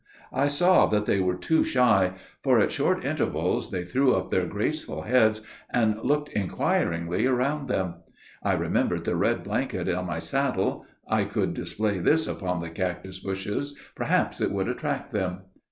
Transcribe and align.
I 0.33 0.47
saw 0.47 0.87
that 0.87 1.05
they 1.05 1.19
were 1.19 1.35
too 1.35 1.63
shy; 1.63 2.13
for, 2.43 2.59
at 2.59 2.71
short 2.71 3.05
intervals, 3.05 3.69
they 3.69 3.85
threw 3.85 4.15
up 4.15 4.31
their 4.31 4.47
graceful 4.47 5.03
heads, 5.03 5.41
and 5.71 5.99
looked 6.01 6.29
inquiringly 6.29 7.27
around 7.27 7.67
them. 7.67 7.97
I 8.41 8.53
remembered 8.53 9.05
the 9.05 9.15
red 9.15 9.43
blanket 9.43 9.87
on 9.87 10.07
my 10.07 10.17
saddle. 10.17 10.87
I 11.07 11.25
could 11.25 11.53
display 11.53 11.99
this 11.99 12.25
upon 12.27 12.61
the 12.61 12.71
cactus 12.71 13.19
bushes, 13.19 13.75
perhaps 13.93 14.41
it 14.41 14.49
would 14.49 14.67
attract 14.67 15.11
them. 15.11 15.41